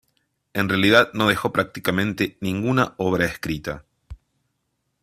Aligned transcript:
En 0.53 0.67
realidad 0.67 1.11
no 1.13 1.27
dejó 1.27 1.53
prácticamente 1.53 2.35
ninguna 2.39 2.95
obra 2.97 3.25
escrita. 3.25 3.85